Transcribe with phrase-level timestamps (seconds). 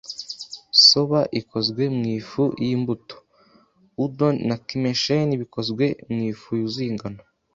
[0.87, 3.17] Soba ikozwe mu ifu yimbuto,
[4.03, 7.21] udon na kishimen bikozwe mu ifu yuzuye ingano.